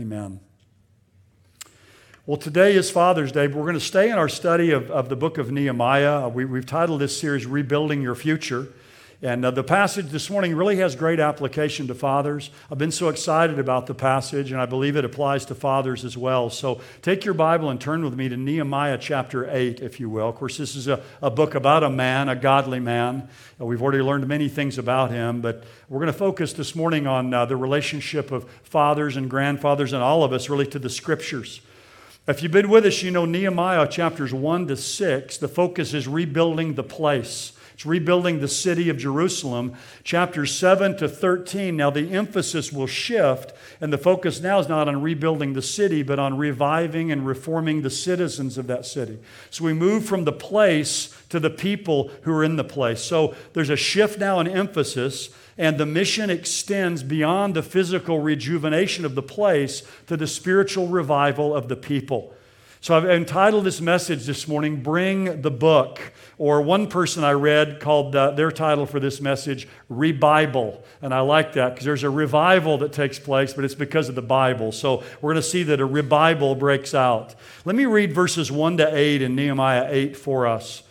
[0.00, 0.40] Amen.
[2.24, 5.10] Well, today is Father's Day, but we're going to stay in our study of, of
[5.10, 6.26] the book of Nehemiah.
[6.26, 8.68] We, have titled this series Rebuilding Your Future.
[9.22, 12.48] And uh, the passage this morning really has great application to fathers.
[12.70, 16.16] I've been so excited about the passage, and I believe it applies to fathers as
[16.16, 16.48] well.
[16.48, 20.30] So take your Bible and turn with me to Nehemiah chapter 8, if you will.
[20.30, 23.28] Of course, this is a, a book about a man, a godly man.
[23.60, 27.06] Uh, we've already learned many things about him, but we're going to focus this morning
[27.06, 30.88] on uh, the relationship of fathers and grandfathers and all of us really to the
[30.88, 31.60] scriptures.
[32.26, 36.08] If you've been with us, you know Nehemiah chapters 1 to 6, the focus is
[36.08, 37.52] rebuilding the place.
[37.80, 39.72] It's rebuilding the city of Jerusalem.
[40.04, 44.86] Chapters 7 to 13, now the emphasis will shift, and the focus now is not
[44.86, 49.18] on rebuilding the city, but on reviving and reforming the citizens of that city.
[49.48, 53.00] So we move from the place to the people who are in the place.
[53.00, 59.06] So there's a shift now in emphasis, and the mission extends beyond the physical rejuvenation
[59.06, 62.34] of the place to the spiritual revival of the people.
[62.82, 66.00] So I've entitled this message this morning, Bring the Book.
[66.38, 70.82] Or one person I read called uh, their title for this message, Rebible.
[71.02, 74.14] And I like that because there's a revival that takes place, but it's because of
[74.14, 74.72] the Bible.
[74.72, 77.34] So we're going to see that a rebible breaks out.
[77.66, 80.82] Let me read verses 1 to 8 in Nehemiah 8 for us.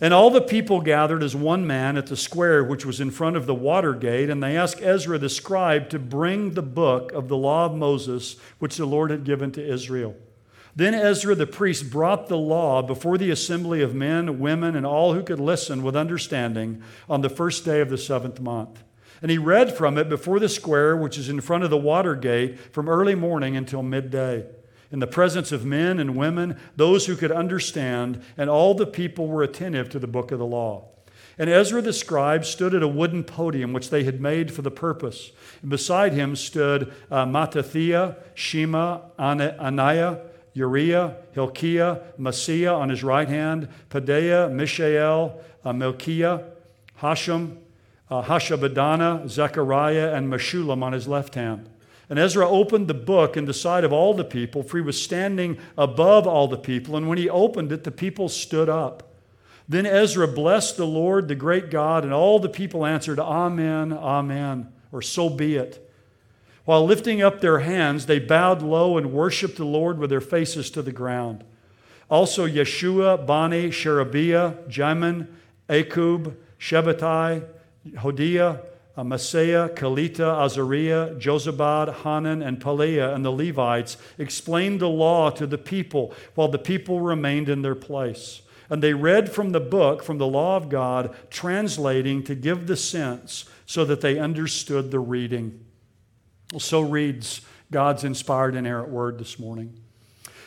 [0.00, 3.36] And all the people gathered as one man at the square which was in front
[3.36, 7.28] of the water gate, and they asked Ezra the scribe to bring the book of
[7.28, 10.16] the law of Moses, which the Lord had given to Israel.
[10.76, 15.14] Then Ezra the priest brought the law before the assembly of men, women, and all
[15.14, 18.82] who could listen with understanding on the first day of the seventh month.
[19.22, 22.16] And he read from it before the square, which is in front of the water
[22.16, 24.46] gate, from early morning until midday,
[24.90, 29.28] in the presence of men and women, those who could understand, and all the people
[29.28, 30.88] were attentive to the book of the law.
[31.38, 34.70] And Ezra the scribe stood at a wooden podium which they had made for the
[34.70, 35.32] purpose.
[35.62, 40.20] And beside him stood uh, Mattithiah, Shema, Anaiah,
[40.54, 46.44] Uriah, Hilkiah, Maaseiah on his right hand, Pedaiah, Mishael, uh, Malchiah,
[47.00, 47.58] Hashum,
[48.08, 51.68] uh, Hashabadana, Zechariah, and Meshullam on his left hand.
[52.08, 55.00] And Ezra opened the book in the sight of all the people, for he was
[55.00, 56.96] standing above all the people.
[56.96, 59.14] And when he opened it, the people stood up.
[59.68, 64.68] Then Ezra blessed the Lord, the great God, and all the people answered, Amen, Amen,
[64.92, 65.80] or so be it.
[66.64, 70.70] While lifting up their hands, they bowed low and worshiped the Lord with their faces
[70.70, 71.44] to the ground.
[72.10, 75.28] Also, Yeshua, Bani, Sherebiah, Jamin,
[75.68, 77.44] Akkub, Shabbethai,
[77.96, 78.60] Hodiah,
[78.96, 85.46] uh, Maaseiah, Kelita, Azariah, Jozabad, Hanan, and Pelaiah, and the Levites explained the law to
[85.46, 88.42] the people while the people remained in their place.
[88.70, 92.76] And they read from the book, from the law of God, translating to give the
[92.76, 95.64] sense so that they understood the reading.
[96.60, 99.80] So reads God's inspired inerrant word this morning.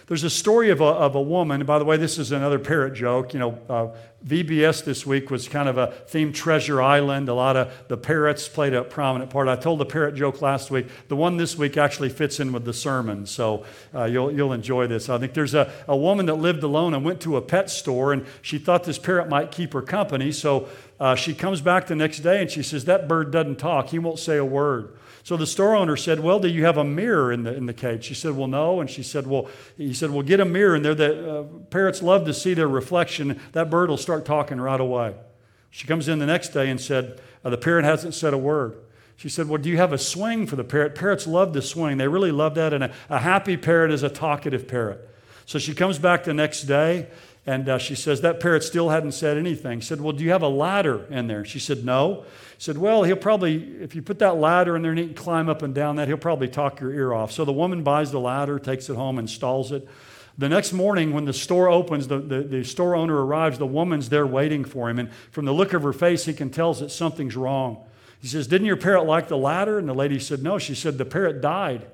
[0.07, 1.65] There's a story of a, of a woman.
[1.65, 3.33] by the way, this is another parrot joke.
[3.33, 3.87] You know, uh,
[4.25, 7.27] VBS this week was kind of a theme Treasure Island.
[7.27, 9.49] A lot of the parrots played a prominent part.
[9.49, 10.87] I told the parrot joke last week.
[11.09, 14.87] The one this week actually fits in with the sermon, so uh, you'll, you'll enjoy
[14.87, 15.09] this.
[15.09, 18.13] I think there's a, a woman that lived alone and went to a pet store,
[18.13, 20.31] and she thought this parrot might keep her company.
[20.31, 20.69] So
[21.01, 23.89] uh, she comes back the next day and she says, That bird doesn't talk.
[23.89, 24.93] He won't say a word.
[25.27, 27.73] So the store owner said, Well, do you have a mirror in the, in the
[27.73, 28.05] cage?
[28.05, 28.79] She said, Well, no.
[28.79, 30.95] And she said, Well, he said, Well, get a mirror in there.
[30.95, 33.37] The uh, parrots love to see their reflection.
[33.51, 35.15] That bird will start talking right away.
[35.69, 38.79] She comes in the next day and said, uh, The parrot hasn't said a word.
[39.17, 40.95] She said, Well, do you have a swing for the parrot?
[40.95, 41.97] Parrots love to swing.
[41.97, 42.71] They really love that.
[42.71, 45.09] And a, a happy parrot is a talkative parrot.
[45.45, 47.07] So she comes back the next day
[47.47, 49.81] and uh, she says, That parrot still hadn't said anything.
[49.81, 51.45] Said, Well, do you have a ladder in there?
[51.45, 52.25] She said, No.
[52.57, 55.47] Said, Well, he'll probably, if you put that ladder in there and he can climb
[55.47, 57.31] up and down that, he'll probably talk your ear off.
[57.31, 59.87] So the woman buys the ladder, takes it home, installs it.
[60.37, 64.09] The next morning, when the store opens, the, the, the, store owner arrives, the woman's
[64.09, 64.99] there waiting for him.
[64.99, 67.83] And from the look of her face, he can tell that something's wrong.
[68.19, 69.79] He says, Didn't your parrot like the ladder?
[69.79, 70.57] And the lady said, No.
[70.59, 71.87] She said, The parrot died.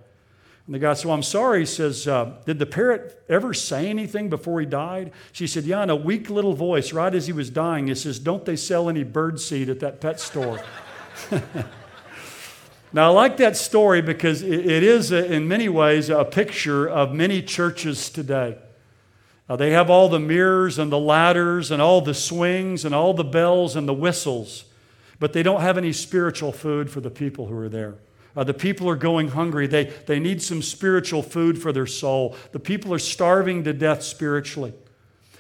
[0.66, 1.62] And the guy said, Well, I'm sorry.
[1.62, 5.12] He says, uh, Did the parrot ever say anything before he died?
[5.31, 7.88] She said, Yeah, in a weak little voice, right as he was dying.
[7.88, 10.63] He says, Don't they sell any bird seed at that pet store?
[12.94, 17.13] now, I like that story because it, is, a, in many ways, a picture of
[17.13, 18.57] many churches today.
[19.50, 23.13] Uh, they have all the mirrors and the ladders and all the swings and all
[23.13, 24.63] the bells and the whistles,
[25.19, 27.95] but they don't have any spiritual food for the people who are there.
[28.35, 29.68] Uh, the people are going hungry.
[29.68, 32.35] They, they need some spiritual food for their soul.
[32.51, 34.74] The people are starving to death spiritually.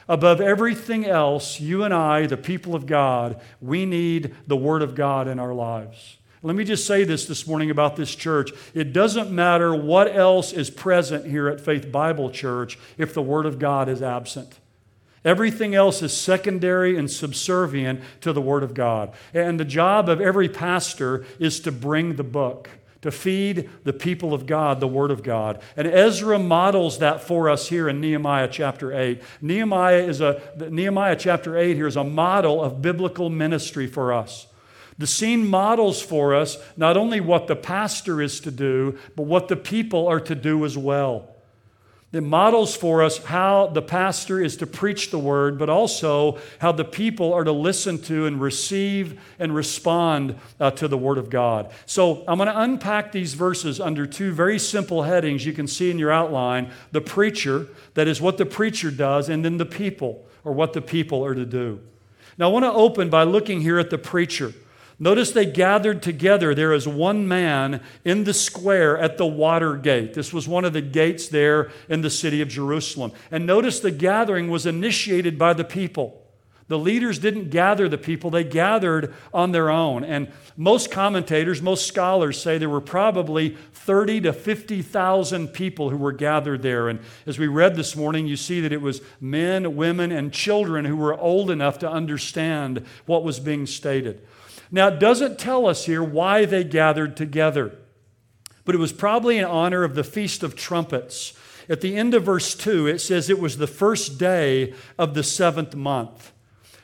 [0.07, 4.95] Above everything else, you and I, the people of God, we need the Word of
[4.95, 6.17] God in our lives.
[6.45, 8.51] Let me just say this this morning about this church.
[8.73, 13.45] It doesn't matter what else is present here at Faith Bible Church if the Word
[13.45, 14.59] of God is absent.
[15.23, 19.13] Everything else is secondary and subservient to the Word of God.
[19.33, 22.69] And the job of every pastor is to bring the book,
[23.03, 25.61] to feed the people of God the Word of God.
[25.77, 29.21] And Ezra models that for us here in Nehemiah chapter 8.
[29.41, 34.47] Nehemiah is a Nehemiah chapter 8 here is a model of biblical ministry for us.
[34.97, 39.49] The scene models for us not only what the pastor is to do, but what
[39.49, 41.32] the people are to do as well.
[42.13, 46.71] It models for us how the pastor is to preach the word, but also how
[46.71, 51.31] the people are to listen to and receive and respond uh, to the word of
[51.31, 51.71] God.
[51.87, 55.89] So I'm going to unpack these verses under two very simple headings you can see
[55.89, 60.23] in your outline the preacher, that is what the preacher does, and then the people,
[60.43, 61.79] or what the people are to do.
[62.37, 64.53] Now I want to open by looking here at the preacher.
[64.99, 70.13] Notice they gathered together There is one man in the square at the water gate.
[70.13, 73.11] This was one of the gates there in the city of Jerusalem.
[73.31, 76.23] And notice the gathering was initiated by the people.
[76.67, 80.03] The leaders didn't gather the people, they gathered on their own.
[80.03, 86.13] And most commentators, most scholars say there were probably 30 to 50,000 people who were
[86.13, 86.87] gathered there.
[86.87, 90.85] And as we read this morning, you see that it was men, women, and children
[90.85, 94.25] who were old enough to understand what was being stated.
[94.73, 97.77] Now, it doesn't tell us here why they gathered together,
[98.65, 101.33] but it was probably in honor of the Feast of Trumpets.
[101.69, 105.21] At the end of verse 2, it says it was the first day of the
[105.21, 106.31] seventh month.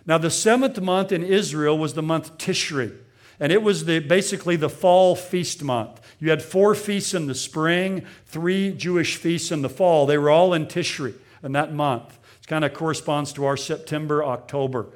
[0.05, 2.95] Now, the seventh month in Israel was the month Tishri,
[3.39, 5.99] and it was the, basically the fall feast month.
[6.19, 10.05] You had four feasts in the spring, three Jewish feasts in the fall.
[10.05, 12.19] They were all in Tishri in that month.
[12.39, 14.89] It kind of corresponds to our September, October.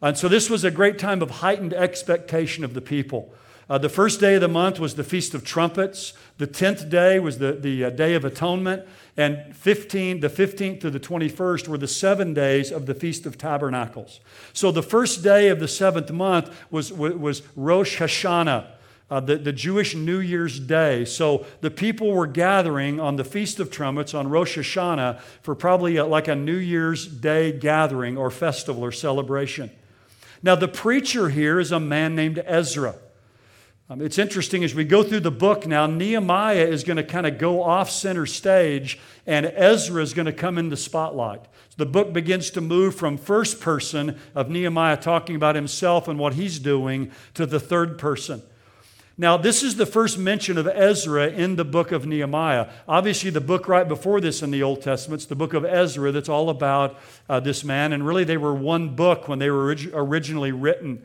[0.00, 3.32] And so this was a great time of heightened expectation of the people.
[3.70, 6.14] Uh, the first day of the month was the Feast of Trumpets.
[6.38, 8.86] The 10th day was the, the uh, Day of Atonement.
[9.16, 13.36] And 15, the 15th to the 21st were the seven days of the Feast of
[13.36, 14.20] Tabernacles.
[14.54, 18.68] So the first day of the seventh month was, was Rosh Hashanah.
[19.10, 21.06] Uh, the, the Jewish New Year's Day.
[21.06, 25.96] So the people were gathering on the Feast of Trumpets on Rosh Hashanah for probably
[25.96, 29.70] a, like a New Year's Day gathering or festival or celebration.
[30.42, 32.94] Now, the preacher here is a man named Ezra.
[33.90, 37.26] Um, it's interesting as we go through the book now, Nehemiah is going to kind
[37.26, 41.42] of go off center stage, and Ezra is going to come in the spotlight.
[41.44, 46.18] So the book begins to move from first person of Nehemiah talking about himself and
[46.18, 48.42] what he's doing to the third person.
[49.20, 52.68] Now, this is the first mention of Ezra in the book of Nehemiah.
[52.86, 56.12] Obviously, the book right before this in the Old Testament, it's the book of Ezra
[56.12, 56.96] that's all about
[57.28, 57.92] uh, this man.
[57.92, 61.04] And really, they were one book when they were orig- originally written.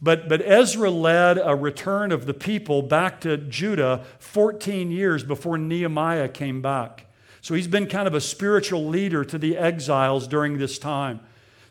[0.00, 5.58] But, but Ezra led a return of the people back to Judah 14 years before
[5.58, 7.06] Nehemiah came back.
[7.40, 11.18] So he's been kind of a spiritual leader to the exiles during this time.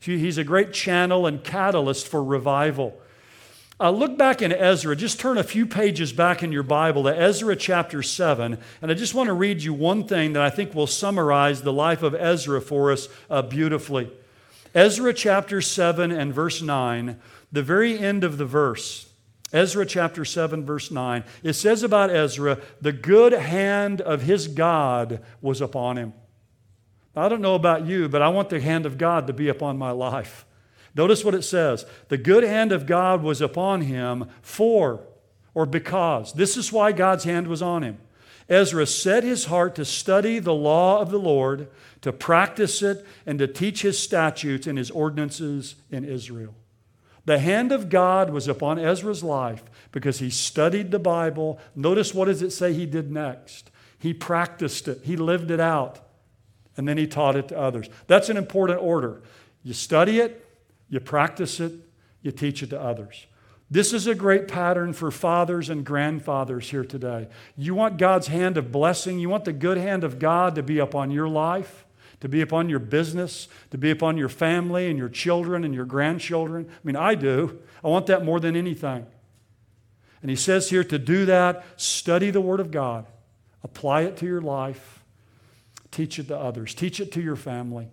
[0.02, 3.00] He's a great channel and catalyst for revival.
[3.82, 4.94] Uh, look back in Ezra.
[4.94, 8.58] Just turn a few pages back in your Bible to Ezra chapter 7.
[8.82, 11.72] And I just want to read you one thing that I think will summarize the
[11.72, 14.12] life of Ezra for us uh, beautifully.
[14.76, 17.20] Ezra chapter 7 and verse 9,
[17.52, 19.12] the very end of the verse.
[19.54, 21.24] Ezra chapter 7, verse 9.
[21.42, 26.14] It says about Ezra, the good hand of his God was upon him.
[27.16, 29.78] I don't know about you, but I want the hand of God to be upon
[29.78, 30.46] my life.
[30.96, 35.02] Notice what it says the good hand of God was upon him for
[35.54, 36.34] or because.
[36.34, 37.98] This is why God's hand was on him.
[38.48, 41.68] Ezra set his heart to study the law of the Lord,
[42.02, 46.56] to practice it, and to teach his statutes and his ordinances in Israel.
[47.26, 51.60] The hand of God was upon Ezra's life because he studied the Bible.
[51.76, 53.70] Notice what does it say he did next?
[54.00, 56.00] He practiced it, he lived it out,
[56.76, 57.88] and then he taught it to others.
[58.08, 59.22] That's an important order.
[59.62, 60.49] You study it,
[60.90, 61.74] you practice it,
[62.22, 63.26] you teach it to others.
[63.72, 67.28] This is a great pattern for fathers and grandfathers here today.
[67.56, 70.80] You want God's hand of blessing, you want the good hand of God to be
[70.80, 71.86] upon your life,
[72.22, 75.86] to be upon your business, to be upon your family and your children and your
[75.86, 76.68] grandchildren.
[76.68, 77.60] I mean, I do.
[77.84, 79.06] I want that more than anything.
[80.22, 83.06] And he says here to do that, study the Word of God,
[83.64, 85.04] apply it to your life,
[85.92, 87.88] teach it to others, teach it to your family.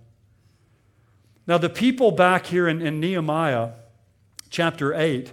[1.47, 3.71] Now, the people back here in, in Nehemiah
[4.51, 5.33] chapter 8,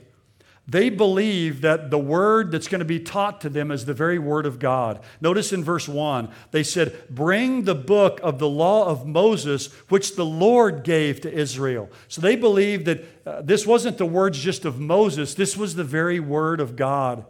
[0.65, 4.17] They believe that the word that's going to be taught to them is the very
[4.17, 5.01] word of God.
[5.19, 10.15] Notice in verse 1, they said, Bring the book of the law of Moses, which
[10.15, 11.89] the Lord gave to Israel.
[12.07, 15.83] So they believed that uh, this wasn't the words just of Moses, this was the
[15.83, 17.25] very word of God.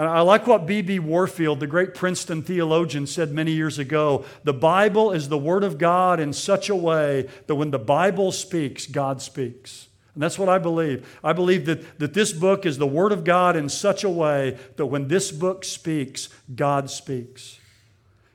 [0.00, 0.98] And I like what B.B.
[0.98, 5.76] Warfield, the great Princeton theologian, said many years ago the Bible is the word of
[5.76, 9.88] God in such a way that when the Bible speaks, God speaks.
[10.14, 11.06] And that's what I believe.
[11.22, 14.56] I believe that, that this book is the Word of God in such a way
[14.76, 17.59] that when this book speaks, God speaks.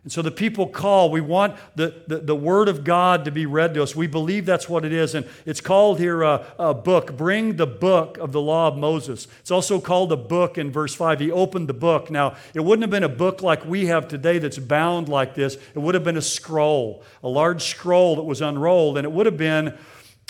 [0.05, 3.47] And so the people call, we want the, the, the, Word of God to be
[3.47, 3.95] read to us.
[3.95, 5.15] We believe that's what it is.
[5.15, 7.17] And it's called here a, a, book.
[7.17, 9.27] Bring the book of the law of Moses.
[9.39, 11.21] It's also called a book in verse 5.
[11.21, 12.12] He opened the book.
[12.12, 15.57] Now, it wouldn't have been a book like we have today that's bound like this,
[15.74, 19.00] it would have been a scroll, a large scroll that was unrolled.
[19.00, 19.75] And it would have been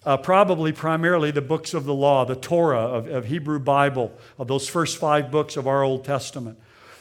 [0.05, 4.47] uh, probably primarily the books of the law, the Torah of, of Hebrew Bible, of
[4.47, 6.59] those first five books of our Old Testament.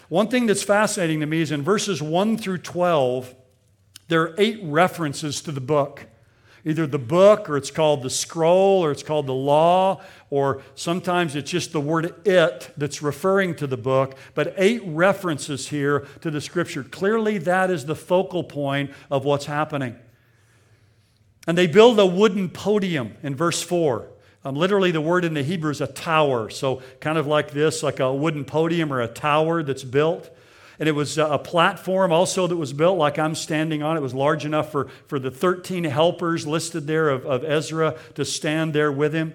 [0.08, 3.34] One thing that's fascinating to me is in verses 1 through 12,
[4.08, 6.06] there are eight references to the book.
[6.66, 11.36] Either the book, or it's called the scroll, or it's called the law, or sometimes
[11.36, 16.30] it's just the word it that's referring to the book, but eight references here to
[16.30, 16.82] the scripture.
[16.82, 19.96] Clearly, that is the focal point of what's happening.
[21.46, 24.08] And they build a wooden podium in verse 4.
[24.44, 26.50] Um, literally, the word in the Hebrew is a tower.
[26.50, 30.30] So, kind of like this, like a wooden podium or a tower that's built.
[30.78, 33.96] And it was a platform also that was built like I'm standing on.
[33.96, 38.24] It was large enough for, for the 13 helpers listed there of, of Ezra to
[38.24, 39.34] stand there with him.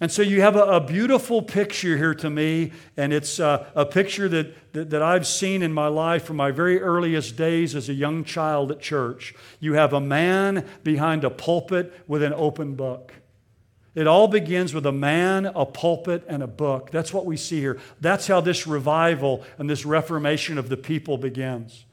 [0.00, 3.86] And so you have a, a, beautiful picture here to me, and it's uh, a
[3.86, 7.88] picture that, that, that, I've seen in my life from my very earliest days as
[7.88, 9.34] a young child at church.
[9.58, 13.14] You have a man behind a pulpit with an open book.
[13.96, 16.90] It all begins with a man, a pulpit, and a book.
[16.90, 17.80] That's what we see here.
[17.98, 21.86] That's how this revival and this reformation of the people begins.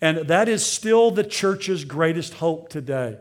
[0.00, 3.18] And that is still the church's greatest hope today.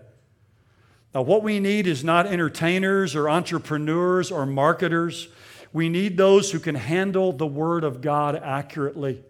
[1.14, 5.28] Now, what we need is not entertainers or entrepreneurs or marketers.
[5.72, 9.24] We need those who can handle the Word of God accurately.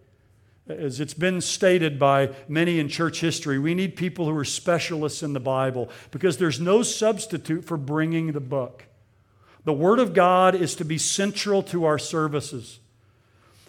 [0.65, 5.21] As it's been stated by many in church history, we need people who are specialists
[5.21, 8.85] in the Bible because there's no substitute for bringing the book.
[9.65, 12.79] The Word of God is to be central to our services.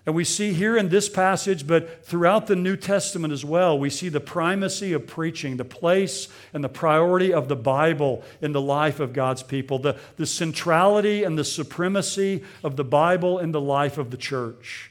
[0.06, 3.88] And we see here in this passage, but throughout the New Testament as well, we
[3.88, 8.60] see the primacy of preaching, the place and the priority of the Bible in the
[8.60, 13.60] life of God's people, the, the centrality and the supremacy of the Bible in the
[13.60, 14.90] life of the church.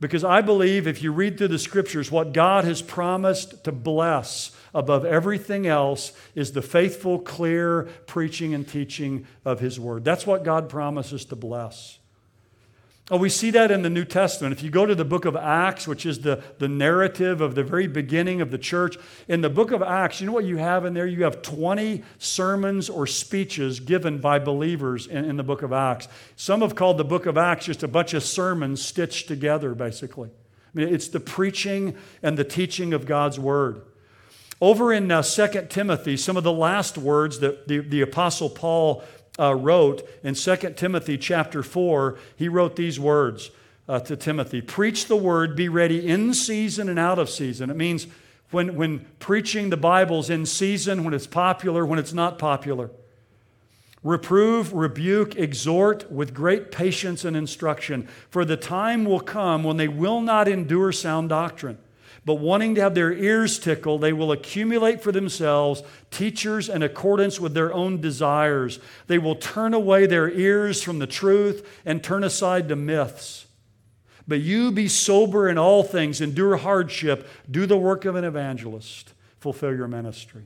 [0.00, 4.50] Because I believe if you read through the scriptures, what God has promised to bless
[4.74, 10.04] above everything else is the faithful, clear preaching and teaching of His Word.
[10.04, 11.99] That's what God promises to bless.
[13.12, 14.52] Oh, we see that in the New Testament.
[14.52, 17.64] If you go to the book of Acts, which is the, the narrative of the
[17.64, 20.84] very beginning of the church, in the book of Acts, you know what you have
[20.84, 21.08] in there?
[21.08, 26.06] You have 20 sermons or speeches given by believers in, in the book of Acts.
[26.36, 30.28] Some have called the book of Acts just a bunch of sermons stitched together, basically.
[30.28, 33.82] I mean, it's the preaching and the teaching of God's word.
[34.60, 39.02] Over in uh, 2 Timothy, some of the last words that the, the Apostle Paul
[39.40, 43.50] uh, wrote in 2 Timothy chapter 4, he wrote these words
[43.88, 47.70] uh, to Timothy Preach the word, be ready in season and out of season.
[47.70, 48.06] It means
[48.50, 52.90] when, when preaching the Bible's in season, when it's popular, when it's not popular.
[54.02, 59.88] Reprove, rebuke, exhort with great patience and instruction, for the time will come when they
[59.88, 61.78] will not endure sound doctrine
[62.24, 67.40] but wanting to have their ears tickled, they will accumulate for themselves teachers in accordance
[67.40, 68.78] with their own desires.
[69.06, 73.46] They will turn away their ears from the truth and turn aside to myths.
[74.28, 79.12] But you be sober in all things, endure hardship, do the work of an evangelist,
[79.38, 80.44] fulfill your ministry.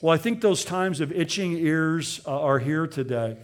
[0.00, 3.36] Well, I think those times of itching ears uh, are here today.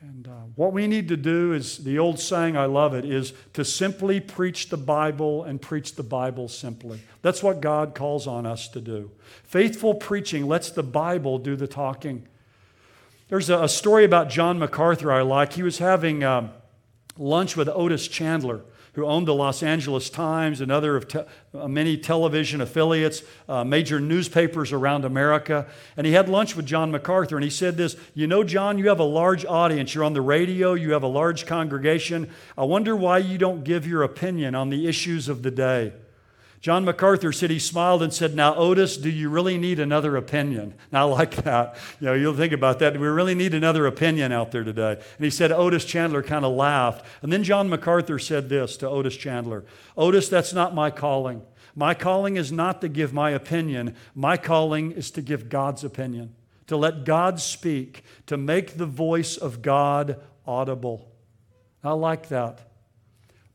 [0.00, 3.32] And uh, what we need to do is the old saying, I love it, is
[3.54, 7.00] to simply preach the Bible and preach the Bible simply.
[7.20, 9.10] That's what God calls on us to do.
[9.42, 12.28] Faithful preaching lets the Bible do the talking.
[13.28, 15.54] There's a, a story about John MacArthur I like.
[15.54, 16.50] He was having um,
[17.16, 18.60] lunch with Otis Chandler
[18.98, 21.20] who owned the Los Angeles Times and other of te-
[21.54, 25.66] uh, many television affiliates, uh, major newspapers around America.
[25.96, 28.88] And he had lunch with John MacArthur, and he said this You know, John, you
[28.88, 29.94] have a large audience.
[29.94, 32.28] You're on the radio, you have a large congregation.
[32.56, 35.92] I wonder why you don't give your opinion on the issues of the day.
[36.60, 40.74] John MacArthur said he smiled and said, Now, Otis, do you really need another opinion?
[40.90, 41.76] Now, I like that.
[42.00, 42.94] You know, you'll think about that.
[42.94, 44.92] Do we really need another opinion out there today?
[44.92, 47.04] And he said, Otis Chandler kind of laughed.
[47.22, 49.64] And then John MacArthur said this to Otis Chandler
[49.96, 51.42] Otis, that's not my calling.
[51.74, 56.34] My calling is not to give my opinion, my calling is to give God's opinion,
[56.66, 61.12] to let God speak, to make the voice of God audible.
[61.84, 62.67] I like that.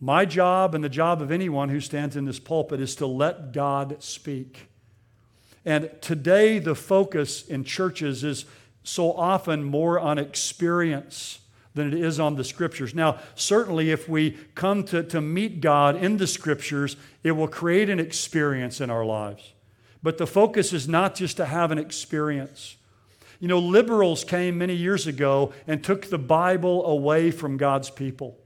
[0.03, 3.53] My job and the job of anyone who stands in this pulpit is to let
[3.53, 4.67] God speak.
[5.63, 8.43] And today, the focus in churches is
[8.83, 11.39] so often more on experience
[11.74, 12.93] than it is on the scriptures.
[12.93, 17.89] Now, certainly, if we come to, to meet God in the scriptures, it will create
[17.89, 19.53] an experience in our lives.
[20.03, 22.75] But the focus is not just to have an experience.
[23.39, 28.42] You know, liberals came many years ago and took the Bible away from God's people.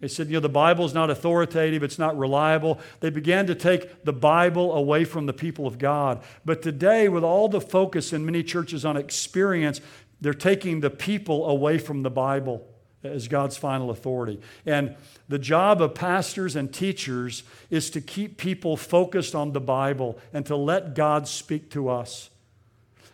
[0.00, 2.80] They said, you know, the Bible is not authoritative, it's not reliable.
[3.00, 6.22] They began to take the Bible away from the people of God.
[6.44, 9.80] But today, with all the focus in many churches on experience,
[10.20, 12.66] they're taking the people away from the Bible
[13.02, 14.40] as God's final authority.
[14.66, 14.96] And
[15.28, 20.44] the job of pastors and teachers is to keep people focused on the Bible and
[20.46, 22.30] to let God speak to us.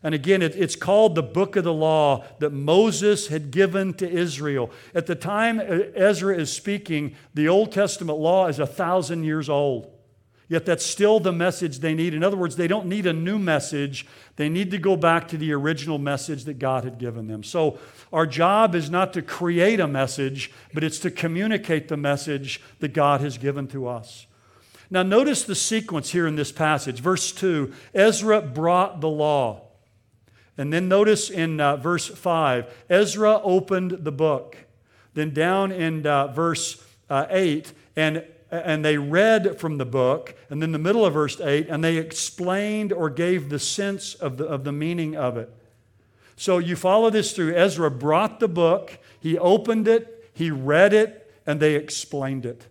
[0.06, 4.08] And again, it, it's called the book of the law that Moses had given to
[4.08, 4.70] Israel.
[4.94, 9.90] At the time Ezra is speaking, the Old Testament law is a thousand years old.
[10.48, 12.14] Yet that's still the message they need.
[12.14, 14.06] In other words, they don't need a new message.
[14.36, 17.42] They need to go back to the original message that God had given them.
[17.42, 17.80] So,
[18.12, 22.94] our job is not to create a message, but it's to communicate the message that
[22.94, 24.28] God has given to us.
[24.88, 27.00] Now, notice the sequence here in this passage.
[27.00, 29.65] Verse 2 Ezra brought the law.
[30.58, 34.56] And then notice in uh, verse 5, Ezra opened the book.
[35.14, 40.34] Then down in uh, verse uh, 8, and, and they read from the book.
[40.48, 44.38] And then the middle of verse 8, and they explained or gave the sense of
[44.38, 45.52] the, of the meaning of it.
[46.36, 47.54] So you follow this through.
[47.54, 52.66] Ezra brought the book, he opened it, he read it, and they explained it.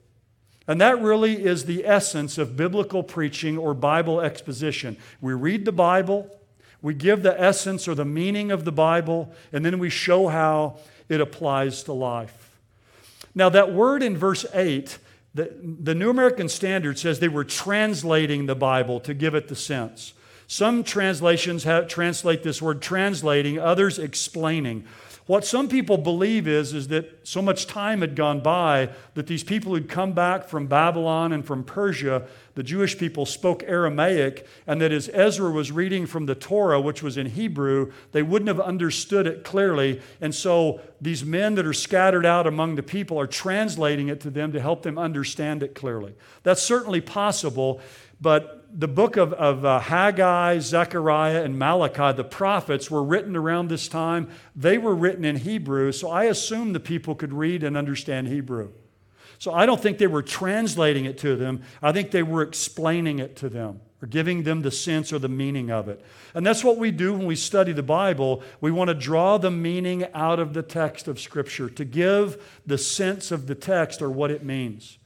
[0.67, 4.97] And that really is the essence of biblical preaching or Bible exposition.
[5.21, 6.29] We read the Bible,
[6.81, 10.77] we give the essence or the meaning of the Bible, and then we show how
[11.09, 12.57] it applies to life.
[13.33, 14.97] Now, that word in verse 8,
[15.33, 19.55] the, the New American Standard says they were translating the Bible to give it the
[19.55, 20.13] sense.
[20.47, 24.85] Some translations have, translate this word translating, others explaining.
[25.27, 29.43] What some people believe is, is that so much time had gone by that these
[29.43, 34.79] people who'd come back from Babylon and from Persia, the Jewish people spoke Aramaic, and
[34.81, 38.59] that as Ezra was reading from the Torah, which was in Hebrew, they wouldn't have
[38.59, 39.99] understood it clearly.
[40.21, 44.29] And so these men that are scattered out among the people are translating it to
[44.29, 46.13] them to help them understand it clearly.
[46.43, 47.81] That's certainly possible,
[48.21, 53.69] but the book of, of uh, Haggai, Zechariah, and Malachi, the prophets, were written around
[53.69, 54.29] this time.
[54.53, 58.71] They were written in Hebrew, so I assume the people could read and understand Hebrew.
[59.39, 61.61] So I don't think they were translating it to them.
[61.81, 65.29] I think they were explaining it to them or giving them the sense or the
[65.29, 66.03] meaning of it.
[66.33, 68.43] And that's what we do when we study the Bible.
[68.59, 72.77] We want to draw the meaning out of the text of Scripture to give the
[72.77, 74.97] sense of the text or what it means.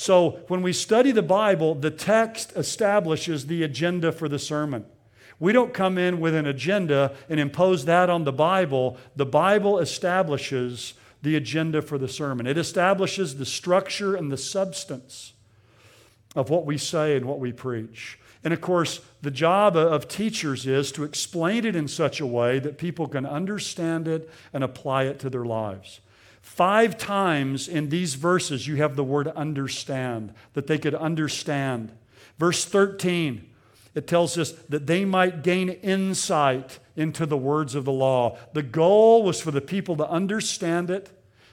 [0.00, 4.86] So when we study the Bible, the text establishes the agenda for the sermon.
[5.38, 8.96] We don't come in with an agenda and impose that on the Bible.
[9.14, 15.34] The Bible establishes the agenda for the sermon, it establishes the structure and the substance
[16.34, 18.18] of what we say and what we preach.
[18.42, 22.58] And of course, the job of teachers is to explain it in such a way
[22.58, 26.00] that people can understand it and apply it to their lives.
[26.40, 31.92] Five times in these verses, you have the word understand, that they could understand.
[32.38, 33.48] Verse 13,
[33.94, 38.38] it tells us that they might gain insight into the words of the law.
[38.52, 41.10] The goal was for the people to understand it,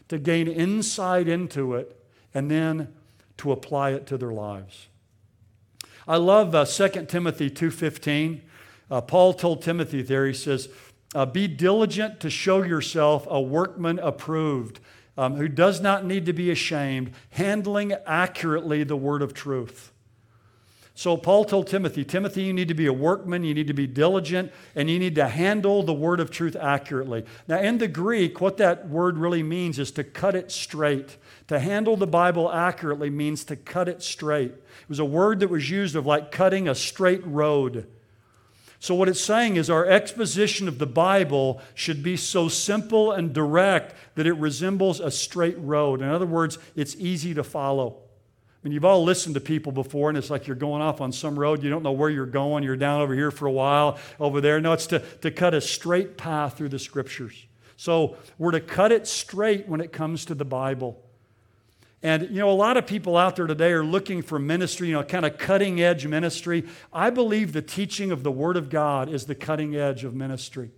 [0.08, 2.94] to gain insight into it, and then
[3.38, 4.88] to apply it to their lives.
[6.08, 8.42] I love uh, 2 Timothy 2.15.
[8.90, 10.70] Uh, Paul told Timothy there, he says,
[11.16, 14.80] uh, be diligent to show yourself a workman approved,
[15.18, 19.92] um, who does not need to be ashamed, handling accurately the word of truth.
[20.98, 23.86] So Paul told Timothy, Timothy, you need to be a workman, you need to be
[23.86, 27.24] diligent, and you need to handle the word of truth accurately.
[27.48, 31.18] Now, in the Greek, what that word really means is to cut it straight.
[31.50, 34.50] To handle the Bible accurately means to cut it straight.
[34.50, 37.86] It was a word that was used of like cutting a straight road.
[38.80, 43.34] So, what it's saying is our exposition of the Bible should be so simple and
[43.34, 46.02] direct that it resembles a straight road.
[46.02, 47.98] In other words, it's easy to follow.
[47.98, 51.12] I mean, you've all listened to people before, and it's like you're going off on
[51.12, 51.64] some road.
[51.64, 52.64] You don't know where you're going.
[52.64, 54.62] You're down over here for a while, over there.
[54.62, 57.46] No, it's to, to cut a straight path through the scriptures.
[57.78, 61.04] So we're to cut it straight when it comes to the Bible.
[62.04, 64.94] And, you know, a lot of people out there today are looking for ministry, you
[64.94, 66.64] know, kind of cutting edge ministry.
[66.94, 70.72] I believe the teaching of the Word of God is the cutting edge of ministry.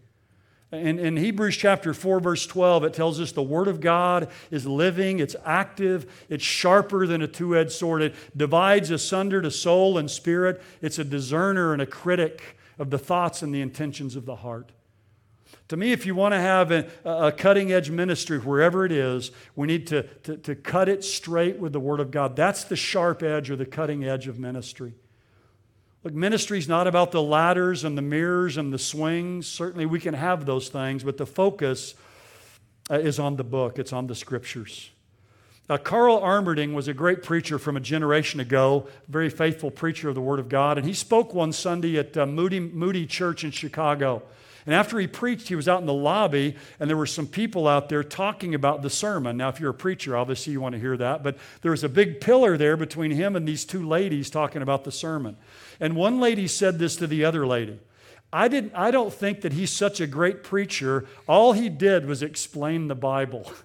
[0.72, 4.66] In, in Hebrews chapter 4, verse 12, it tells us the Word of God is
[4.66, 8.02] living, it's active, it's sharper than a two edged sword.
[8.04, 10.62] It divides asunder to soul and spirit.
[10.82, 14.72] It's a discerner and a critic of the thoughts and the intentions of the heart.
[15.70, 19.32] To me, if you want to have a, a cutting edge ministry wherever it is,
[19.56, 22.36] we need to, to, to cut it straight with the Word of God.
[22.36, 24.94] That's the sharp edge or the cutting edge of ministry.
[26.04, 29.46] Look, ministry is not about the ladders and the mirrors and the swings.
[29.46, 31.94] Certainly, we can have those things, but the focus
[32.90, 34.90] uh, is on the book, it's on the scriptures.
[35.70, 40.16] Now, Carl Armerding was a great preacher from a generation ago, very faithful preacher of
[40.16, 43.52] the Word of God, and he spoke one Sunday at uh, Moody, Moody Church in
[43.52, 44.24] Chicago.
[44.66, 47.68] And after he preached, he was out in the lobby, and there were some people
[47.68, 49.38] out there talking about the sermon.
[49.38, 51.90] Now, if you're a preacher, obviously you want to hear that, but there was a
[51.90, 55.38] big pillar there between him and these two ladies talking about the sermon.
[55.80, 57.80] And one lady said this to the other lady.
[58.34, 61.06] I, didn't, I don't think that he's such a great preacher.
[61.28, 63.52] All he did was explain the Bible.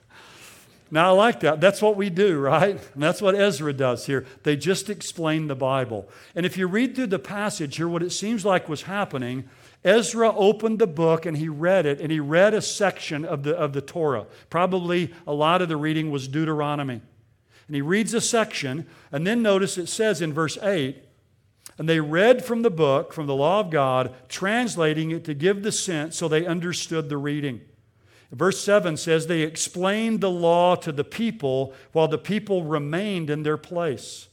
[0.90, 1.61] Now, I like that.
[1.61, 2.79] That's what we do, right?
[2.94, 4.27] And that's what Ezra does here.
[4.42, 6.09] They just explain the Bible.
[6.35, 9.49] And if you read through the passage here, what it seems like was happening,
[9.83, 13.57] Ezra opened the book and he read it, and he read a section of the,
[13.57, 14.27] of the Torah.
[14.51, 17.01] Probably a lot of the reading was Deuteronomy.
[17.66, 21.03] And he reads a section, and then notice it says in verse 8,
[21.77, 25.62] and they read from the book, from the law of God, translating it to give
[25.62, 27.62] the sense so they understood the reading.
[28.35, 33.44] Verse 7 says, They explained the law to the people while the people remained in
[33.44, 34.29] their place.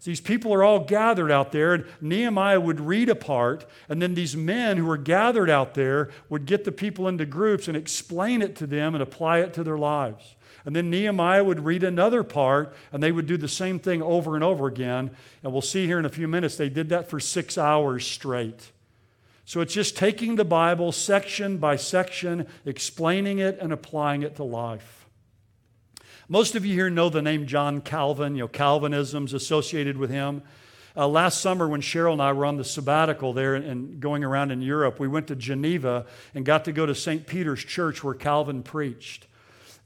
[0.00, 4.00] So these people are all gathered out there, and Nehemiah would read a part, and
[4.00, 7.76] then these men who were gathered out there would get the people into groups and
[7.76, 10.36] explain it to them and apply it to their lives.
[10.64, 14.34] And then Nehemiah would read another part, and they would do the same thing over
[14.34, 15.10] and over again.
[15.42, 18.70] And we'll see here in a few minutes, they did that for six hours straight.
[19.48, 24.44] So it's just taking the Bible section by section, explaining it, and applying it to
[24.44, 25.06] life.
[26.28, 28.34] Most of you here know the name John Calvin.
[28.34, 30.42] You know, Calvinism's associated with him.
[30.94, 34.50] Uh, last summer, when Cheryl and I were on the sabbatical there and, going around
[34.50, 37.26] in Europe, we went to Geneva and got to go to St.
[37.26, 39.28] Peter's Church where Calvin preached.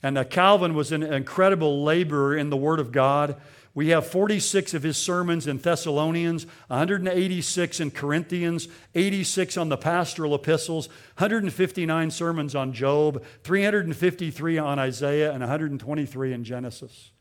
[0.03, 3.41] And uh, Calvin was an incredible laborer in the Word of God.
[3.75, 10.35] We have 46 of his sermons in Thessalonians, 186 in Corinthians, 86 on the pastoral
[10.35, 17.13] epistles, 159 sermons on Job, 353 on Isaiah, and 123 in Genesis.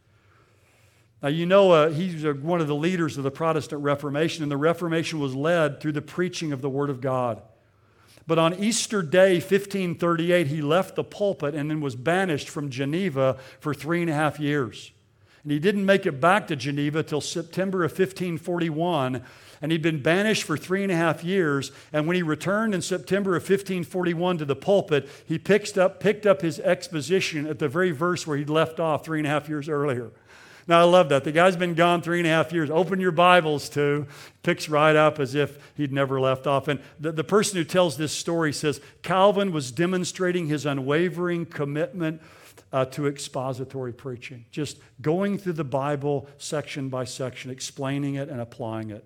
[1.24, 4.52] Now, you know, uh, he's uh, one of the leaders of the Protestant Reformation, and
[4.52, 7.42] the Reformation was led through the preaching of the Word of God.
[8.28, 13.38] But on Easter Day, 1538, he left the pulpit and then was banished from Geneva
[13.60, 14.92] for three and a half years.
[15.43, 19.23] And he didn't make it back to Geneva till September of 1541.
[19.62, 21.71] And he'd been banished for three and a half years.
[21.93, 26.25] And when he returned in September of 1541 to the pulpit, he picked up, picked
[26.25, 29.49] up his exposition at the very verse where he'd left off three and a half
[29.49, 30.12] years earlier.
[30.67, 31.23] Now, I love that.
[31.23, 32.69] The guy's been gone three and a half years.
[32.69, 34.06] Open your Bibles to,
[34.43, 36.67] picks right up as if he'd never left off.
[36.67, 42.21] And the, the person who tells this story says Calvin was demonstrating his unwavering commitment
[42.72, 48.40] uh, to expository preaching, just going through the Bible section by section, explaining it and
[48.40, 49.06] applying it.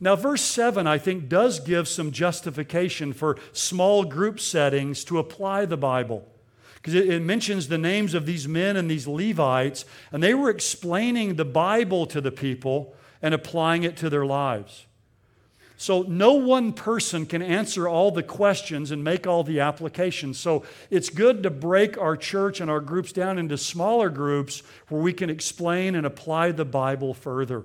[0.00, 5.66] Now, verse 7, I think, does give some justification for small group settings to apply
[5.66, 6.28] the Bible.
[6.74, 10.50] Because it, it mentions the names of these men and these Levites, and they were
[10.50, 14.86] explaining the Bible to the people and applying it to their lives.
[15.76, 20.38] So, no one person can answer all the questions and make all the applications.
[20.38, 25.02] So, it's good to break our church and our groups down into smaller groups where
[25.02, 27.64] we can explain and apply the Bible further.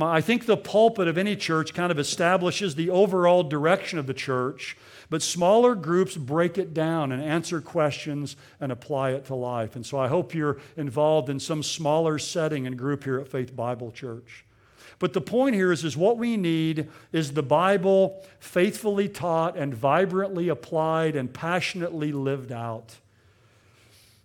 [0.00, 4.14] I think the pulpit of any church kind of establishes the overall direction of the
[4.14, 4.74] church,
[5.10, 9.76] but smaller groups break it down and answer questions and apply it to life.
[9.76, 13.54] And so I hope you're involved in some smaller setting and group here at Faith
[13.54, 14.46] Bible Church.
[15.02, 19.74] But the point here is, is what we need is the Bible faithfully taught and
[19.74, 22.98] vibrantly applied and passionately lived out.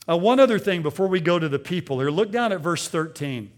[0.07, 2.87] Uh, one other thing before we go to the people here, look down at verse
[2.87, 3.51] 13.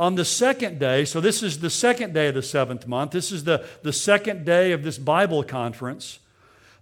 [0.00, 3.30] On the second day, so this is the second day of the seventh month, this
[3.30, 6.20] is the, the second day of this Bible conference.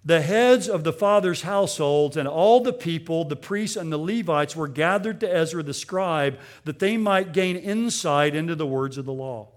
[0.06, 4.54] The heads of the fathers' households and all the people, the priests and the Levites,
[4.54, 9.04] were gathered to Ezra the scribe that they might gain insight into the words of
[9.04, 9.48] the law.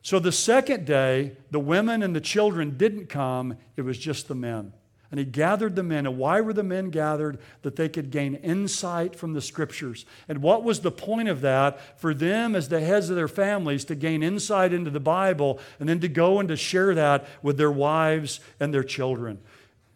[0.00, 4.34] So the second day, the women and the children didn't come, it was just the
[4.34, 4.72] men.
[5.14, 6.06] And he gathered the men.
[6.06, 7.38] And why were the men gathered?
[7.62, 10.06] That they could gain insight from the scriptures.
[10.26, 12.00] And what was the point of that?
[12.00, 15.88] For them, as the heads of their families, to gain insight into the Bible and
[15.88, 19.38] then to go and to share that with their wives and their children.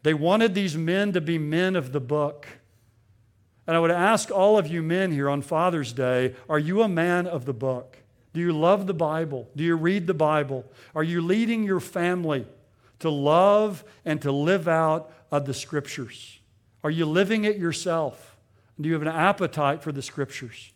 [0.04, 2.46] They wanted these men to be men of the book.
[3.66, 6.88] And I would ask all of you men here on Father's Day are you a
[6.88, 7.98] man of the book?
[8.35, 9.48] Do you love the Bible?
[9.57, 10.64] Do you read the Bible?
[10.94, 12.46] Are you leading your family?
[13.01, 16.41] To love and to live out of the scriptures?
[16.83, 18.37] Are you living it yourself?
[18.81, 20.73] Do you have an appetite for the scriptures?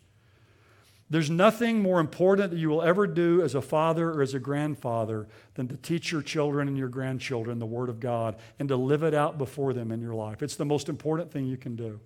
[1.09, 4.39] There's nothing more important that you will ever do as a father or as a
[4.39, 8.75] grandfather than to teach your children and your grandchildren the Word of God and to
[8.75, 10.41] live it out before them in your life.
[10.41, 11.99] It's the most important thing you can do.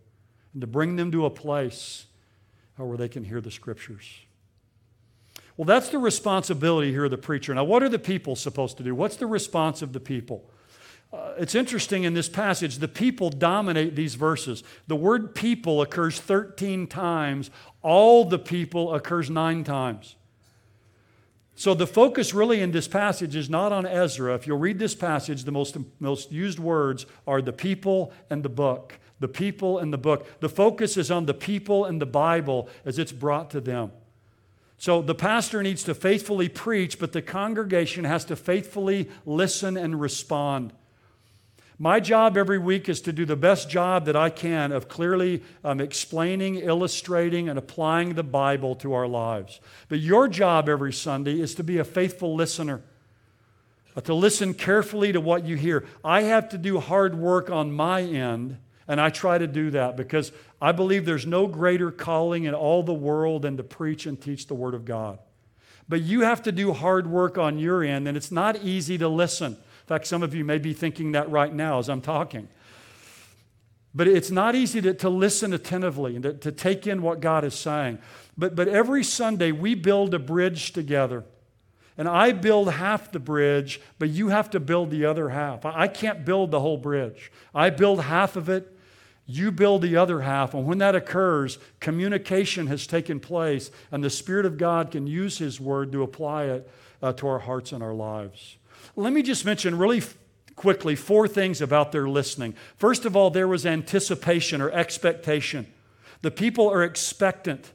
[0.52, 2.06] And to bring them to a place
[2.80, 4.06] uh, where they can hear the Scriptures.
[5.58, 7.54] Well, that's the responsibility here of the preacher.
[7.54, 8.94] Now, what are the people supposed to do?
[8.94, 10.50] What's the response of the people?
[11.12, 14.64] Uh, it's interesting in this passage, the people dominate these verses.
[14.88, 17.50] The word people occurs 13 times,
[17.82, 20.16] all the people occurs nine times.
[21.56, 24.36] So the focus really in this passage is not on Ezra.
[24.36, 28.50] If you'll read this passage, the most, most used words are the people and the
[28.50, 29.00] book.
[29.20, 30.40] The people and the book.
[30.40, 33.92] The focus is on the people and the Bible as it's brought to them.
[34.78, 40.00] So the pastor needs to faithfully preach, but the congregation has to faithfully listen and
[40.00, 40.72] respond.
[41.80, 45.44] My job every week is to do the best job that I can of clearly
[45.64, 49.60] um, explaining, illustrating, and applying the Bible to our lives.
[49.88, 52.82] But your job every Sunday is to be a faithful listener,
[53.96, 55.86] uh, to listen carefully to what you hear.
[56.04, 59.98] I have to do hard work on my end and I try to do that
[59.98, 64.20] because I believe there's no greater calling in all the world than to preach and
[64.20, 65.20] teach the Word of God.
[65.90, 69.08] But you have to do hard work on your end, and it's not easy to
[69.08, 69.54] listen.
[69.54, 72.48] In fact, some of you may be thinking that right now as I'm talking.
[73.96, 77.44] But it's not easy to, to listen attentively and to, to take in what God
[77.44, 78.00] is saying.
[78.38, 81.24] But, but every Sunday, we build a bridge together.
[81.98, 85.66] And I build half the bridge, but you have to build the other half.
[85.66, 87.32] I can't build the whole bridge.
[87.56, 88.77] I build half of it,
[89.28, 90.54] you build the other half.
[90.54, 95.38] And when that occurs, communication has taken place, and the Spirit of God can use
[95.38, 96.72] His Word to apply it
[97.04, 98.58] uh, to our hearts and our lives.
[98.96, 100.18] Let me just mention really f-
[100.56, 102.56] quickly four things about their listening.
[102.78, 105.68] First of all, there was anticipation or expectation.
[106.22, 107.72] The people are expectant.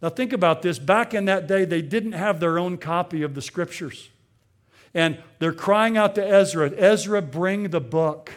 [0.00, 0.78] Now, think about this.
[0.78, 4.08] Back in that day, they didn't have their own copy of the Scriptures.
[4.94, 8.32] And they're crying out to Ezra, Ezra, bring the book.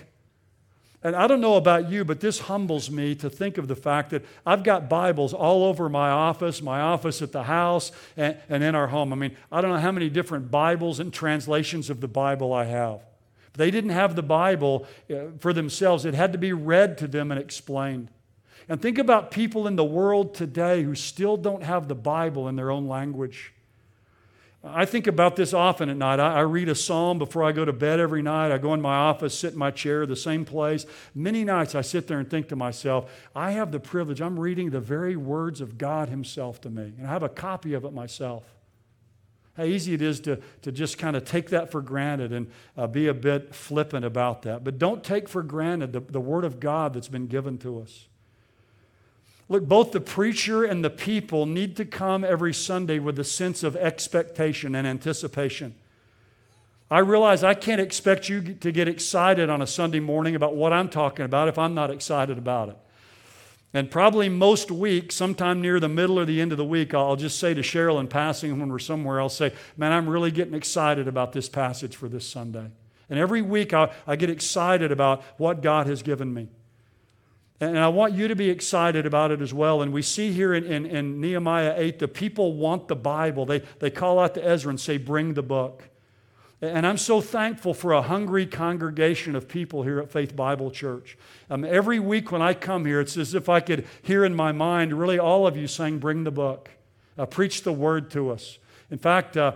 [1.02, 4.10] And I don't know about you, but this humbles me to think of the fact
[4.10, 8.64] that I've got Bibles all over my office, my office at the house, and, and
[8.64, 9.14] in our home.
[9.14, 12.66] I mean, I don't know how many different Bibles and translations of the Bible I
[12.66, 13.00] have.
[13.54, 17.32] They didn't have the Bible uh, for themselves, it had to be read to them
[17.32, 18.10] and explained.
[18.68, 22.56] And think about people in the world today who still don't have the Bible in
[22.56, 23.54] their own language.
[24.62, 26.20] I think about this often at night.
[26.20, 28.52] I, read a psalm before I go to bed every night.
[28.52, 30.86] I go in my office, sit in my chair, the same place.
[31.16, 34.72] Many nights I sit there and think to myself, I have the privilege, I'm reading
[34.72, 37.94] the very words of God Himself to me, and I have a copy of it
[37.94, 38.44] myself.
[39.56, 42.88] How easy it is to, to just kind of take that for granted and uh,
[42.88, 44.66] be a bit flippant about that.
[44.66, 48.09] But don't take for granted the, the Word of God that's been given to us.
[49.50, 53.64] Look, both the preacher and the people need to come every Sunday with a sense
[53.64, 55.74] of expectation and anticipation.
[56.92, 60.72] I realize I can't expect you to get excited on a Sunday morning about what
[60.72, 62.78] I'm talking about if I'm not excited about it.
[63.74, 67.16] And probably most weeks, sometime near the middle or the end of the week, I'll
[67.16, 70.56] just say to Cheryl in passing when we're somewhere, I'll say, Man, I'm really getting
[70.56, 72.72] excited about this passage for this Sunday.
[73.10, 76.50] And every week I, I get excited about what God has given me.
[77.62, 79.82] And I want you to be excited about it as well.
[79.82, 83.46] And we see here in, in, in, Nehemiah 8, the people want the Bible.
[83.46, 85.84] They, they call out to Ezra and say, Bring the book.
[86.62, 91.18] And I'm so thankful for a hungry congregation of people here at Faith Bible Church.
[91.50, 94.52] Um, every week when I come here, it's as if I could hear in my
[94.52, 96.70] mind really all of you saying, Bring the book,
[97.18, 98.58] uh, preach the word to us.
[98.90, 99.54] In fact, uh,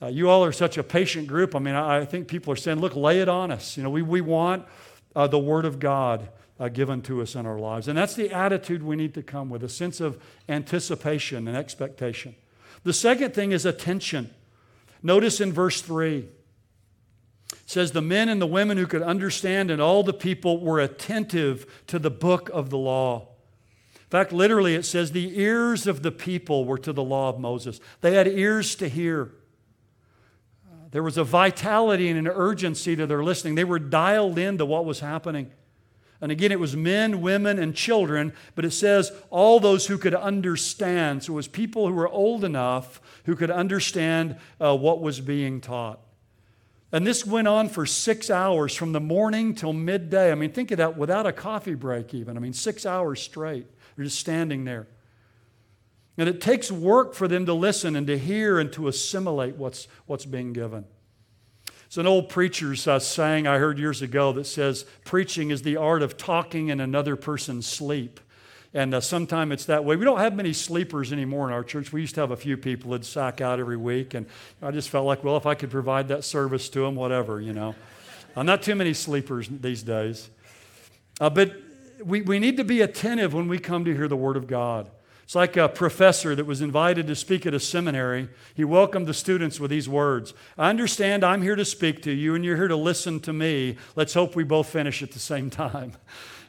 [0.00, 1.54] uh, you all are such a patient group.
[1.54, 3.78] I mean, I, I, think people are saying, Look, lay it on us.
[3.78, 4.66] You know, we, we want
[5.14, 7.88] uh, the word of God uh, given to us in our lives.
[7.88, 12.34] And that's the attitude we need to come with a sense of anticipation and expectation.
[12.84, 14.30] The second thing is attention.
[15.02, 16.28] Notice in verse 3 It
[17.66, 21.84] says the men and the women who could understand and all the people were attentive
[21.88, 23.28] to the book of the law.
[23.94, 27.40] In fact, literally, it says the ears of the people were to the law of
[27.40, 27.80] Moses.
[28.02, 29.32] They had ears to hear.
[30.92, 33.56] There was a vitality and an urgency to their listening.
[33.56, 35.50] They were dialed into what was happening.
[36.20, 40.14] And again, it was men, women, and children, but it says all those who could
[40.14, 41.24] understand.
[41.24, 45.60] So it was people who were old enough who could understand uh, what was being
[45.60, 46.00] taught.
[46.92, 50.32] And this went on for six hours from the morning till midday.
[50.32, 52.36] I mean, think of that without a coffee break, even.
[52.36, 53.66] I mean, six hours straight.
[53.96, 54.86] They're just standing there.
[56.16, 59.88] And it takes work for them to listen and to hear and to assimilate what's,
[60.06, 60.86] what's being given.
[61.86, 65.76] It's an old preacher's uh, saying I heard years ago that says, Preaching is the
[65.76, 68.20] art of talking in another person's sleep.
[68.74, 69.96] And uh, sometimes it's that way.
[69.96, 71.92] We don't have many sleepers anymore in our church.
[71.92, 74.14] We used to have a few people that sack out every week.
[74.14, 74.26] And
[74.60, 77.52] I just felt like, well, if I could provide that service to them, whatever, you
[77.52, 77.74] know.
[78.36, 80.28] Not too many sleepers these days.
[81.20, 81.54] Uh, but
[82.04, 84.90] we, we need to be attentive when we come to hear the Word of God.
[85.26, 88.28] It's like a professor that was invited to speak at a seminary.
[88.54, 92.36] He welcomed the students with these words I understand I'm here to speak to you
[92.36, 93.76] and you're here to listen to me.
[93.96, 95.94] Let's hope we both finish at the same time.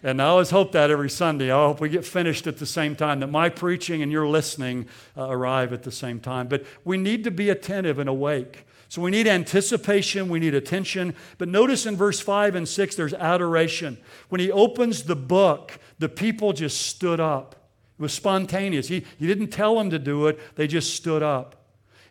[0.04, 1.52] And I always hope that every Sunday.
[1.52, 4.86] I hope we get finished at the same time, that my preaching and your listening
[5.18, 6.48] uh, arrive at the same time.
[6.48, 8.68] But we need to be attentive and awake.
[8.90, 11.16] So we need anticipation, we need attention.
[11.40, 13.98] But notice in verse 5 and 6, there's adoration.
[14.30, 17.67] When he opens the book, the people just stood up.
[17.98, 18.88] It was spontaneous.
[18.88, 21.56] He, he didn't tell them to do it, they just stood up.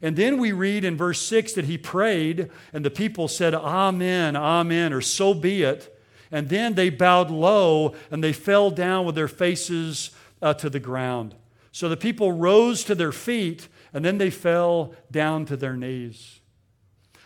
[0.02, 4.36] And then we read in verse 6 that he prayed, and the people said, Amen,
[4.36, 5.92] Amen, or so be it.
[6.30, 10.10] And then they bowed low and they fell down with their faces
[10.42, 11.34] uh, to the ground.
[11.72, 16.40] So the people rose to their feet and then they fell down to their knees.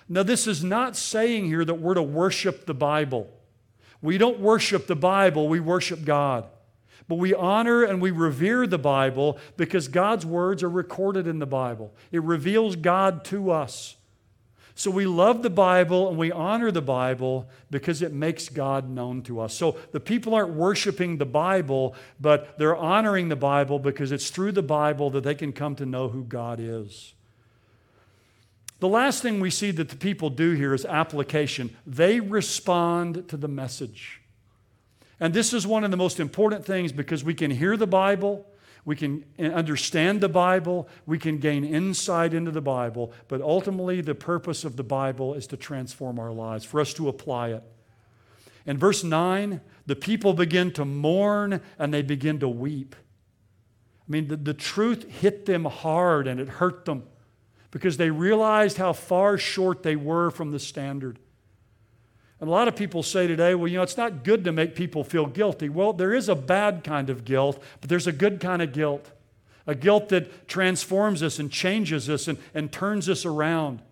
[0.08, 3.30] Now, this is not saying here that we're to worship the Bible.
[4.02, 6.46] We don't worship the Bible, we worship God.
[7.10, 11.46] But we honor and we revere the Bible because God's words are recorded in the
[11.46, 11.92] Bible.
[12.12, 13.96] It reveals God to us.
[14.76, 19.22] So we love the Bible and we honor the Bible because it makes God known
[19.22, 19.54] to us.
[19.54, 24.52] So the people aren't worshiping the Bible, but they're honoring the Bible because it's through
[24.52, 27.14] the Bible that they can come to know who God is.
[28.78, 31.76] The last thing we see that the people do here is application.
[31.84, 34.19] They respond to the message.
[35.20, 38.46] And this is one of the most important things because we can hear the Bible,
[38.86, 44.14] we can understand the Bible, we can gain insight into the Bible, but ultimately the
[44.14, 47.62] purpose of the Bible is to transform our lives, for us to apply it.
[48.66, 52.96] In verse 9, the people begin to mourn and they begin to weep.
[54.08, 57.04] I mean, the, the truth hit them hard and it hurt them
[57.70, 61.18] because they realized how far short they were from the standard.
[62.40, 64.74] And a lot of people say today, well, you know, it's not good to make
[64.74, 65.68] people feel guilty.
[65.68, 69.10] Well, there is a bad kind of guilt, but there's a good kind of guilt.
[69.66, 73.82] A guilt that transforms us and changes us and, and turns us around.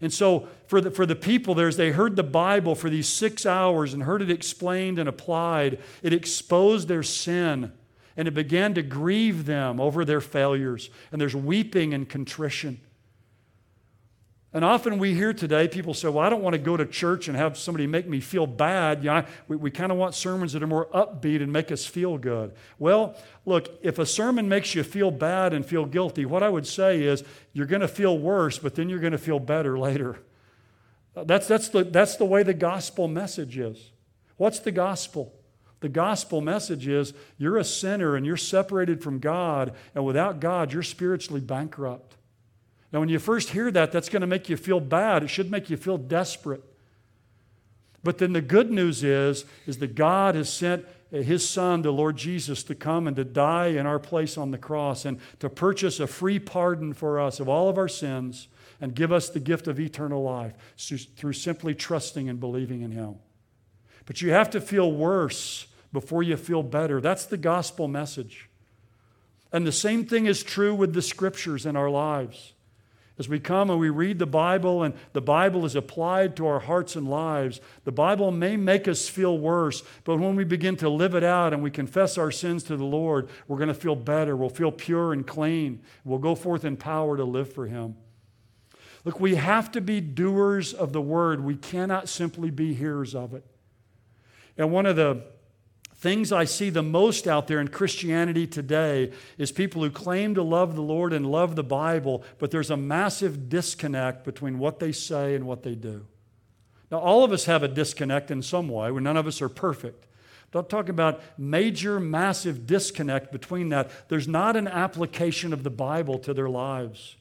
[0.00, 3.08] And so, for the, for the people there, as they heard the Bible for these
[3.08, 7.72] six hours and heard it explained and applied, it exposed their sin
[8.16, 10.90] and it began to grieve them over their failures.
[11.12, 12.80] And there's weeping and contrition.
[14.52, 17.28] And often we hear today people say, Well, I don't want to go to church
[17.28, 19.04] and have somebody make me feel bad.
[19.04, 21.84] You know, we, we kind of want sermons that are more upbeat and make us
[21.84, 22.54] feel good.
[22.78, 26.66] Well, look, if a sermon makes you feel bad and feel guilty, what I would
[26.66, 30.20] say is you're going to feel worse, but then you're going to feel better later.
[31.14, 33.90] That's, that's, the, that's the way the gospel message is.
[34.36, 35.32] What's the gospel?
[35.80, 40.72] The gospel message is you're a sinner and you're separated from God, and without God,
[40.72, 42.16] you're spiritually bankrupt.
[42.92, 45.22] Now, when you first hear that, that's going to make you feel bad.
[45.22, 46.62] It should make you feel desperate.
[48.02, 51.90] But then the good news is, is that God has sent uh, his son, the
[51.90, 55.48] Lord Jesus, to come and to die in our place on the cross and to
[55.48, 58.48] purchase a free pardon for us of all of our sins
[58.80, 63.16] and give us the gift of eternal life through simply trusting and believing in him.
[64.04, 67.00] But you have to feel worse before you feel better.
[67.00, 68.48] That's the gospel message.
[69.52, 72.52] And the same thing is true with the scriptures in our lives.
[73.18, 76.60] As we come and we read the Bible and the Bible is applied to our
[76.60, 80.90] hearts and lives, the Bible may make us feel worse, but when we begin to
[80.90, 83.96] live it out and we confess our sins to the Lord, we're going to feel
[83.96, 84.36] better.
[84.36, 85.80] We'll feel pure and clean.
[86.04, 87.96] We'll go forth in power to live for Him.
[89.04, 91.42] Look, we have to be doers of the word.
[91.42, 93.44] We cannot simply be hearers of it.
[94.58, 95.22] And one of the
[96.06, 100.42] things I see the most out there in Christianity today is people who claim to
[100.42, 104.92] love the Lord and love the Bible, but there's a massive disconnect between what they
[104.92, 106.06] say and what they do.
[106.92, 109.48] Now, all of us have a disconnect in some way, where none of us are
[109.48, 110.06] perfect.
[110.54, 113.90] I'm talking about major, massive disconnect between that.
[114.08, 117.16] There's not an application of the Bible to their lives.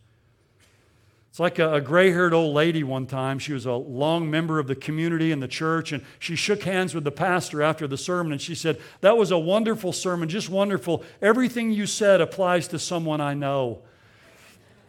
[1.36, 3.40] It's like a, a gray haired old lady one time.
[3.40, 6.96] She was a long member of the community and the church, and she shook hands
[6.96, 10.50] with the pastor after the sermon, and she said, That was a wonderful sermon, just
[10.50, 11.04] wonderful.
[11.22, 13.82] Everything you said applies to someone I know.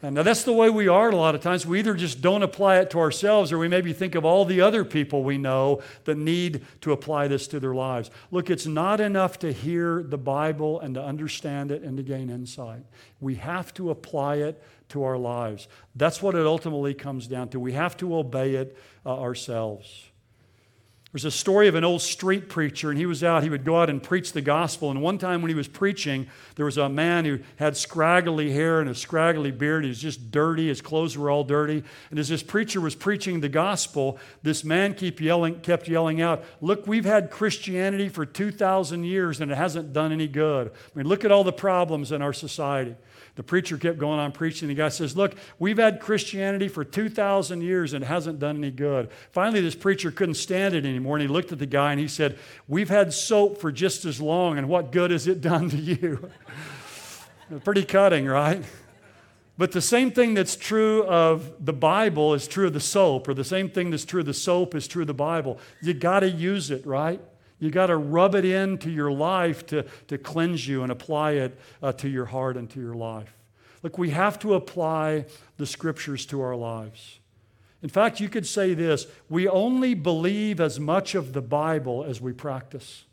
[0.03, 1.67] And now that's the way we are a lot of times.
[1.67, 4.61] We either just don't apply it to ourselves or we maybe think of all the
[4.61, 8.09] other people we know that need to apply this to their lives.
[8.31, 12.31] Look, it's not enough to hear the Bible and to understand it and to gain
[12.31, 12.85] insight.
[13.21, 15.69] We have to apply it to our lives.
[15.95, 17.61] That's what it ultimately comes down to.
[17.61, 20.11] We have to obey it uh, ourselves.
[21.17, 23.81] There's a story of an old street preacher, and he was out, he would go
[23.81, 24.91] out and preach the gospel.
[24.91, 26.27] And one time when he was preaching,
[26.57, 29.85] there was a man who had scraggly hair and a scraggly beard.
[29.85, 31.85] He was just dirty, his clothes were all dirty.
[32.11, 36.45] And as this preacher was preaching the gospel, this man kept yelling, kept yelling out,
[36.61, 40.69] Look, we've had Christianity for 2,000 years and it hasn't done any good.
[40.69, 42.95] I mean, look at all the problems in our society.
[43.37, 44.67] The preacher kept going on preaching.
[44.67, 48.71] The guy says, Look, we've had Christianity for 2,000 years and it hasn't done any
[48.71, 49.11] good.
[49.31, 52.09] Finally, this preacher couldn't stand it anymore and he looked at the guy and he
[52.09, 55.77] said, We've had soap for just as long and what good has it done to
[55.77, 56.31] you?
[57.65, 58.65] Pretty cutting, right?
[59.59, 63.35] But the same thing that's true of the Bible is true of the soap, or
[63.35, 65.59] the same thing that's true of the soap is true of the Bible.
[65.81, 67.21] You got to use it, right?
[67.59, 71.59] You got to rub it into your life to, to cleanse you and apply it
[71.83, 73.33] uh, to your heart and to your life.
[73.83, 75.27] Look, we have to apply
[75.57, 77.19] the scriptures to our lives.
[77.83, 82.21] In fact, you could say this we only believe as much of the Bible as
[82.21, 83.05] we practice.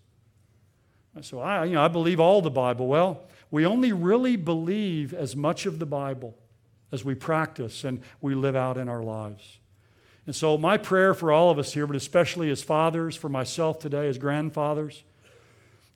[1.21, 2.87] So I, you know, I believe all the Bible.
[2.87, 3.21] Well,
[3.51, 6.35] we only really believe as much of the Bible
[6.91, 9.59] as we practice and we live out in our lives.
[10.25, 13.79] And so, my prayer for all of us here, but especially as fathers, for myself
[13.79, 15.03] today as grandfathers,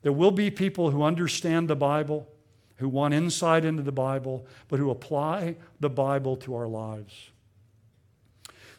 [0.02, 2.28] there will be people who understand the Bible,
[2.76, 7.30] who want insight into the Bible, but who apply the Bible to our lives.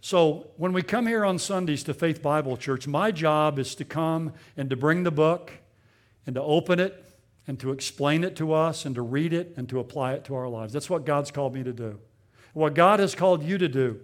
[0.01, 3.85] So, when we come here on Sundays to Faith Bible Church, my job is to
[3.85, 5.51] come and to bring the book
[6.25, 7.03] and to open it
[7.47, 10.35] and to explain it to us and to read it and to apply it to
[10.35, 10.71] our lives.
[10.71, 11.99] That's what God's called me to do.
[12.53, 13.99] What God has called you to do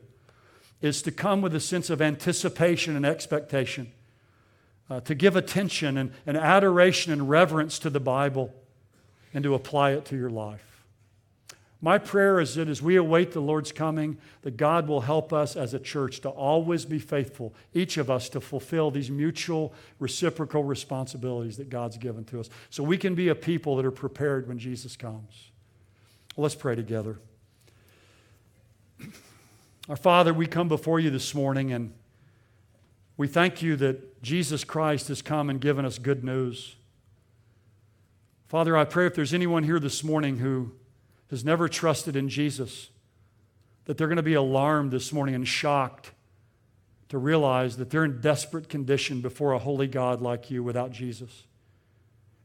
[0.82, 3.92] is to come with a sense of anticipation and expectation,
[4.90, 8.54] uh, to give attention and, and adoration and reverence to the Bible,
[9.34, 10.62] and to apply it to your life.
[11.82, 15.56] My prayer is that as we await the Lord's coming, that God will help us
[15.56, 20.64] as a church to always be faithful, each of us to fulfill these mutual reciprocal
[20.64, 24.48] responsibilities that God's given to us, so we can be a people that are prepared
[24.48, 25.52] when Jesus comes.
[26.38, 27.20] Let's pray together.
[29.88, 31.94] Our Father, we come before you this morning and
[33.18, 36.76] we thank you that Jesus Christ has come and given us good news.
[38.48, 40.72] Father, I pray if there's anyone here this morning who
[41.30, 42.90] has never trusted in Jesus,
[43.86, 46.12] that they're going to be alarmed this morning and shocked
[47.10, 51.44] to realize that they're in desperate condition before a holy God like you without Jesus.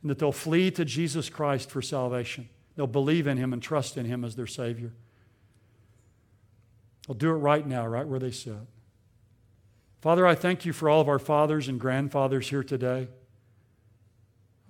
[0.02, 2.50] And that they'll flee to Jesus Christ for salvation.
[2.76, 4.92] They'll believe in him and trust in him as their Savior.
[7.10, 8.54] I'll do it right now, right where they sit.
[10.00, 13.08] Father, I thank you for all of our fathers and grandfathers here today.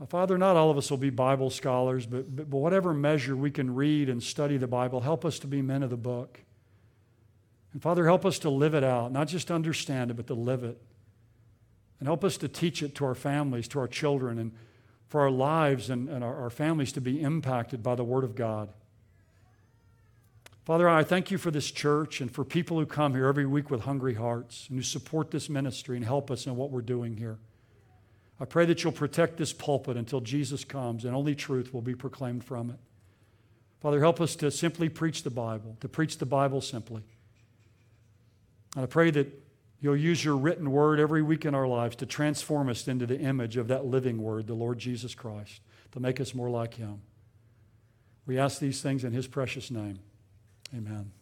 [0.00, 3.36] Uh, Father, not all of us will be Bible scholars, but, but, but whatever measure
[3.36, 6.40] we can read and study the Bible, help us to be men of the book.
[7.74, 10.64] And Father, help us to live it out, not just understand it, but to live
[10.64, 10.80] it.
[11.98, 14.52] And help us to teach it to our families, to our children, and
[15.08, 18.34] for our lives and, and our, our families to be impacted by the Word of
[18.34, 18.70] God.
[20.64, 23.70] Father, I thank you for this church and for people who come here every week
[23.70, 27.16] with hungry hearts and who support this ministry and help us in what we're doing
[27.16, 27.38] here.
[28.38, 31.94] I pray that you'll protect this pulpit until Jesus comes and only truth will be
[31.94, 32.78] proclaimed from it.
[33.80, 37.02] Father, help us to simply preach the Bible, to preach the Bible simply.
[38.76, 39.42] And I pray that
[39.80, 43.18] you'll use your written word every week in our lives to transform us into the
[43.18, 45.60] image of that living word, the Lord Jesus Christ,
[45.92, 47.00] to make us more like him.
[48.26, 49.98] We ask these things in his precious name.
[50.74, 51.19] Amen.